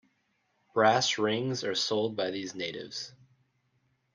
Brass 0.73 1.19
rings 1.19 1.63
are 1.63 1.75
sold 1.75 2.15
by 2.15 2.31
these 2.31 2.55
natives. 2.55 3.13